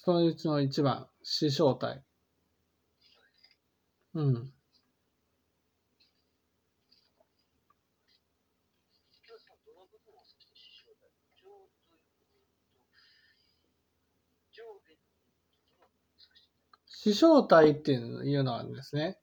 [0.04, 0.98] そのうちの一番。
[1.00, 2.04] そのうちの1番、死正体。
[4.16, 4.26] うん。
[4.26, 4.44] 今
[9.38, 11.08] 日さん、どの部分を指して師匠体
[11.40, 11.48] 上
[11.88, 12.36] というと、
[14.52, 15.32] 上下どの部
[15.72, 16.52] 分を指して
[17.02, 19.18] 死正体っていうのはですね、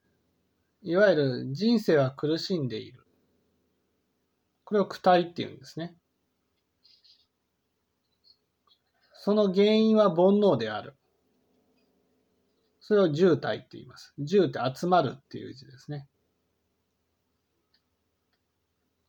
[0.81, 3.05] いわゆる人生は苦しんでいる。
[4.65, 5.95] これを苦体っていうんですね。
[9.13, 10.97] その原因は煩悩である。
[12.81, 14.15] それを渋体って言います。
[14.27, 16.09] 渋って集まるっていう字ですね。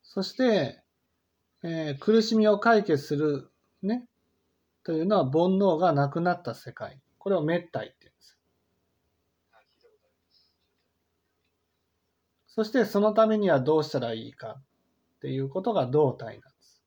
[0.03, 0.83] そして、
[1.63, 3.49] えー苦しみを解決する、
[3.81, 4.09] ね、
[4.83, 6.99] というのは煩悩がなくなった世界。
[7.17, 8.37] これを滅体って言うんです。
[9.53, 10.53] あ、聞いたことあります。
[12.57, 14.63] そしてそのためにはどうしたらいいかっ
[15.21, 16.83] ていうことが動体なんです。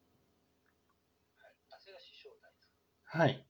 [3.05, 3.45] はい。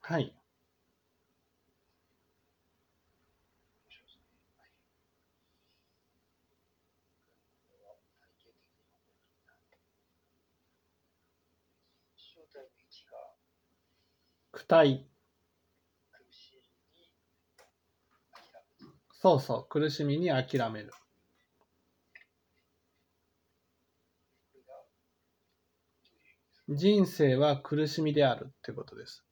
[0.00, 0.34] はい。
[12.16, 13.04] 師
[14.62, 15.17] 匠体。
[19.20, 19.66] そうそう。
[19.68, 20.92] 苦しみに諦める。
[26.68, 29.24] 人生は苦しみであるってことです。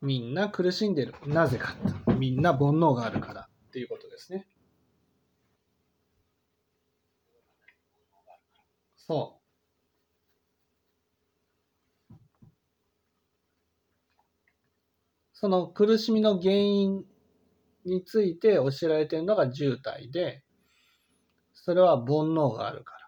[0.00, 1.14] みんな苦しんでる。
[1.26, 1.74] なぜか。
[2.18, 4.46] みんな煩悩があるからっていうことですね。
[8.96, 9.42] そう。
[15.32, 17.04] その苦しみの原因
[17.86, 20.42] について教えられているのが渋滞で、
[21.54, 23.00] それは煩悩があるから。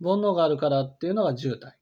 [0.00, 1.81] 煩悩があるからっていうのが渋滞。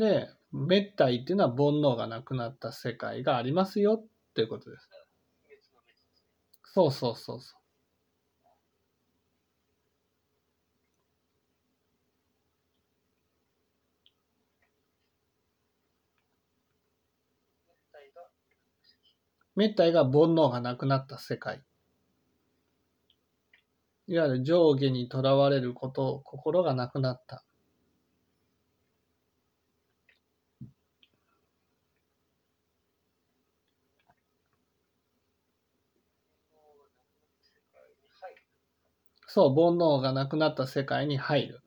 [0.00, 4.88] で、滅体っていうのは煩悩がなくなった世界がありますよっていうことです。
[6.64, 7.60] そうそうそうそう。
[19.54, 21.62] 滅体が煩悩がなくなった世界。
[24.08, 27.42] いわゆる上下にとらわれること、心がなくなった。
[37.42, 38.42] 世界に入る。
[39.32, 41.62] そう、煩悩がなくなった世界に入る。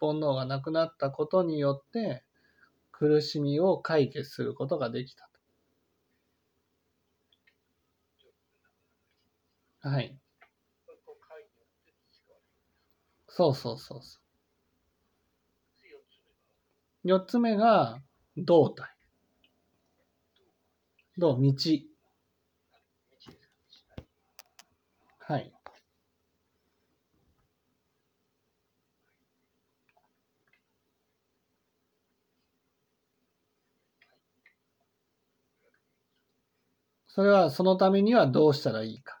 [0.00, 2.24] 煩悩がなくなったことによって、
[2.90, 5.28] 苦しみを解決することができた
[9.82, 9.90] と。
[9.90, 10.16] はい。
[13.28, 14.18] そうそうそうそ
[17.04, 18.00] 四つ目がう。
[18.38, 18.96] 四つ目が、道体。
[21.18, 21.52] 道、道。
[25.18, 25.52] はい。
[37.14, 39.20] それは、そのためにはどうしたらいいか。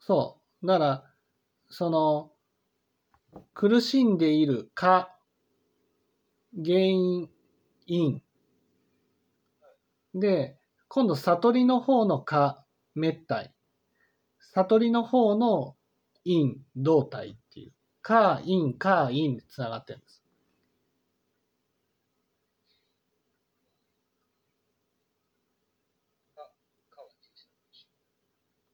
[0.00, 0.66] そう。
[0.66, 1.14] だから、
[1.68, 2.32] その、
[3.54, 5.16] 苦しんでいるか、
[6.52, 7.28] 原因、
[7.86, 8.22] 因。
[10.14, 10.56] で、
[10.88, 12.64] 今度、悟りの方のか、
[12.94, 13.54] 滅体。
[14.54, 15.76] 悟りの方の
[16.30, 17.72] 因、動体っていう。
[18.02, 20.22] か、因、か、因で繋がってるんです。
[26.36, 27.82] かは人生の苦し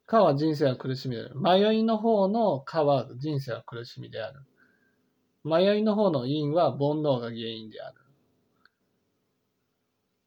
[0.07, 1.41] かは人生は苦しみである。
[1.41, 4.41] 迷いの方のかは人生は苦しみである。
[5.45, 7.97] 迷いの方の因は煩悩が原因である。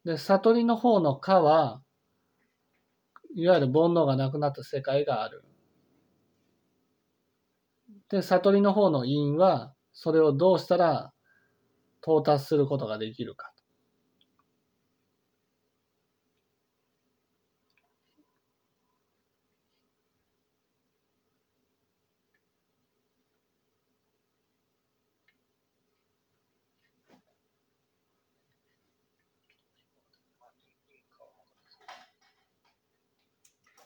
[0.04, 1.82] で、悟りの方のかは、
[3.34, 5.44] いわゆる煩悩がなくなった世界がある。
[8.10, 11.12] で、悟りの方の因は、それをどうしたら
[12.02, 13.52] 到達することができるか。
[30.38, 30.52] まあ、
[30.88, 31.44] 因因果は分
[31.76, 33.84] かるんですけど。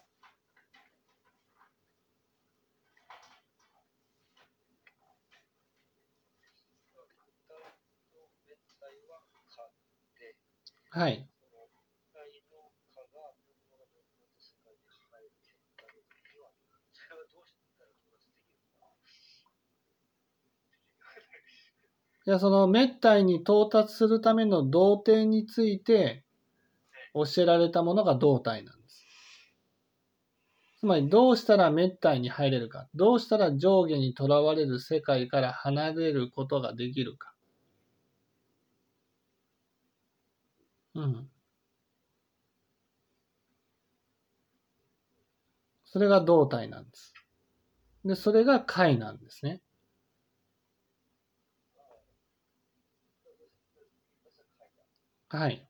[6.94, 7.06] 物
[7.48, 7.58] 体
[8.12, 9.18] と滅体は
[9.50, 9.70] か
[10.18, 10.36] で、
[10.95, 11.28] はい。
[11.36, 16.55] その物体のかが煩悩がなくなった世界に入る結果には、
[16.95, 18.95] それはどうしたら到達できるのか。
[22.26, 26.24] いや、その滅体に到達するための動点について
[27.14, 29.05] 教えられたものが動体なんです。
[30.78, 37.34] つまり、どうしたら滅体に入れるか、どうしたら上下にとらわれる世界から離れることができるか。
[40.95, 41.30] うん。
[45.84, 47.14] それが動体なんです。
[48.05, 49.62] で、それが解なんですね。
[55.28, 55.68] はい。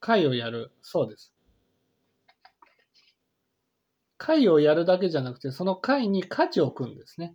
[0.00, 0.72] 解をやる。
[0.82, 1.32] そうです。
[4.18, 7.34] 解をやるだけじゃなくて、その解に価値を置くんですね。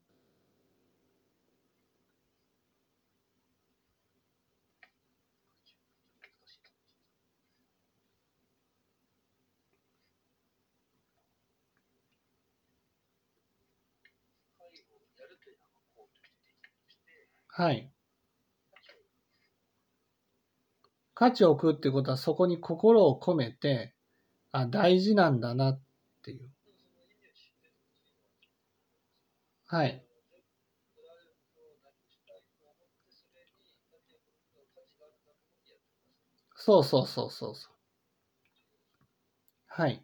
[14.57, 14.71] 会を
[15.17, 17.91] やるというのがこうとしてできるとして、はい。
[21.15, 23.95] 価値を置くってことは、そこに心を込めて、
[24.51, 25.81] あ、大事なんだなっ
[26.23, 26.51] ていう。
[29.67, 30.05] はい。
[36.55, 37.73] そうそうそうそうそう。
[39.67, 40.03] はい。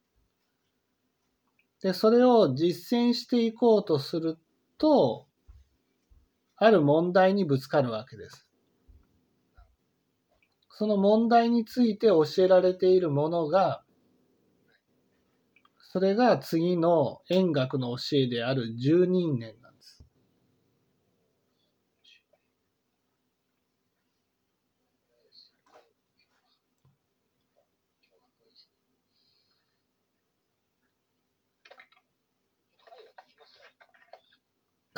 [1.82, 4.39] で、それを実践していこうとする
[4.78, 5.28] と、
[6.57, 8.47] ある問題にぶつかるわけです。
[10.69, 13.84] その問題について教えられているものが、
[15.91, 19.55] それが次の円学の教えである十人年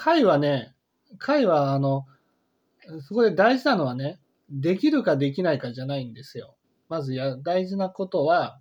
[0.07, 0.23] なんです。
[0.23, 0.73] 解はね、
[1.17, 2.05] 解はあの、
[3.01, 6.55] そこで大事なのはね、できるかできないかじゃないんですよ。
[6.89, 8.59] まずや大事なことは、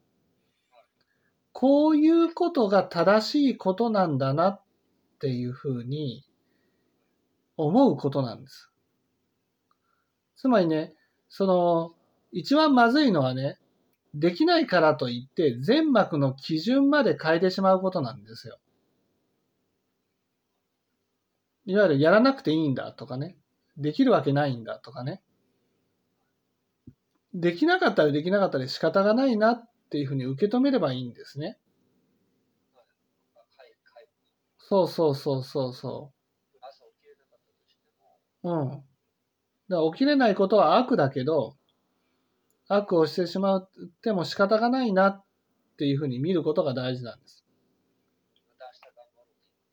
[1.52, 4.62] こういうことが正しいことなんだなっ
[5.20, 6.26] ていうふうに
[7.56, 8.70] 思うことなんです。
[10.36, 10.94] つまりね、
[11.28, 11.94] その、
[12.32, 13.58] 一番まずいのはね、
[14.14, 18.58] できないからといって全幕の基準まで変えてしまうことなんですよ。
[21.66, 23.36] いわゆるやらなくていいんだとかね、
[23.76, 25.20] できるわけないんだとかね、
[27.34, 31.58] できなかったらできなかったで仕方がないなっていうふうに受け止めればいいんですね。
[34.58, 36.12] そうそうそうそうそ、
[38.42, 38.50] う。
[38.50, 38.70] うん。
[38.70, 38.82] だか
[39.68, 40.34] ら起きれない。
[40.34, 41.56] ことは悪だけど、
[42.68, 43.70] 悪をしてしまっ
[44.02, 44.92] ても仕方がない。
[44.92, 45.24] なっ
[45.76, 45.94] てい。
[45.94, 47.44] うふうに見ることが大事なんです。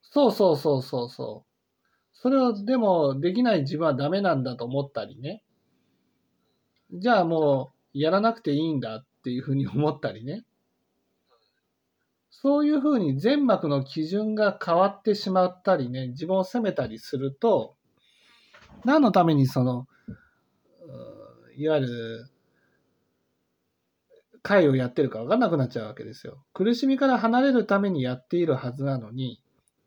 [0.01, 1.53] そうそうそうそうそう。
[2.24, 5.43] それをでもできない自分はダメなんだと思ったりね。
[6.93, 10.45] じゃあもうやらなくていいんだっていうふうに思ったりね。
[12.30, 17.76] そういうふうに全幕の基準が変わってしまったりね、自分を責めたりすると、
[18.86, 19.86] 何のためにその、
[21.57, 22.26] いわゆる、
[24.41, 26.41] 会をやってるか分かんなくなっちゃうわけですよ。
[26.53, 29.41] 苦しみから離れるためにやっているはずなのに、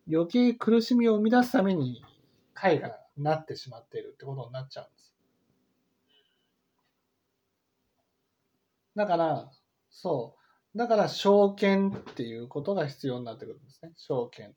[0.07, 2.03] 余計苦しみを生み出すために
[2.57, 5.15] 会がなってしまっているってことになっちゃうんです。
[8.97, 9.51] だから、
[9.91, 10.37] そ
[10.75, 10.79] う。
[10.79, 13.93] だから、証券っていうことが必要になってくるんですね。
[13.97, 14.55] 証券。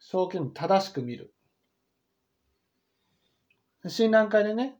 [0.00, 1.34] 証券正しく見る。
[3.88, 4.78] 診断会でね、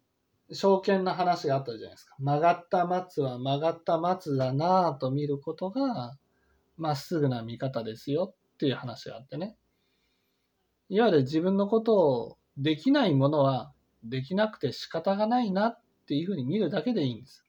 [0.53, 2.15] 証券の話があったじゃないですか。
[2.19, 6.17] 曲がった松は曲がった松だなぁと見ることが、
[6.77, 9.57] まっすぐな見方ですよっていう話があってね。
[10.89, 13.73] いわゆる自分のことをできないものは
[14.05, 17.45] できなくて仕方がないなっていうふうに見るだけでいいんです。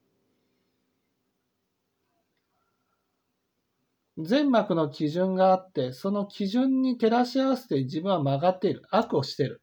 [4.17, 8.81] 全幕の基準があって、その基準に照らし合わせて自分は曲がっている。
[8.89, 9.61] 悪をしている。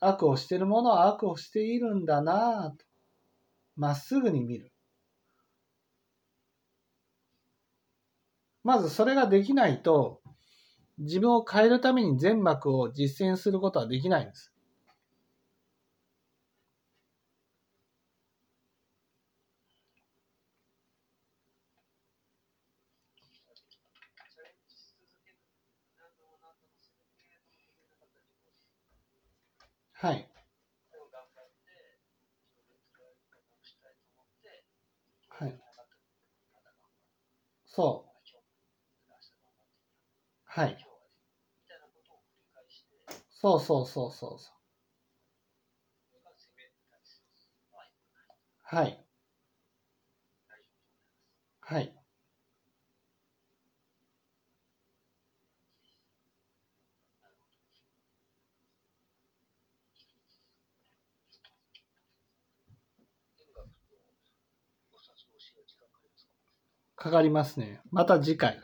[0.00, 2.84] 悪をしているものは悪をしているんだなぁと。
[3.76, 4.72] まっすぐに見る。
[8.64, 10.19] まずそれができないと、
[11.00, 14.52] 自分を変えるために全幕を実践することはできないんです。
[29.92, 30.28] はい。
[35.30, 35.60] はい。
[37.64, 38.10] そう。
[40.44, 40.70] はい。
[40.72, 40.90] 今日は、
[41.62, 44.54] みたいなことを繰り返して、そうそうそうそうそう。
[48.62, 49.04] はい。
[51.62, 51.94] はい。
[66.94, 67.80] かかりますね。
[67.90, 68.60] また次回。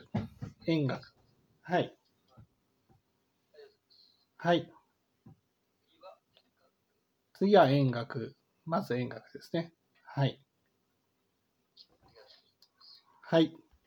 [0.66, 1.14] 円楽。
[1.62, 1.96] はい。
[4.46, 4.70] はい。
[7.34, 8.36] 次は、円楽。
[8.64, 9.72] まず円楽ですね。
[10.04, 10.40] はい。
[13.20, 13.52] はい。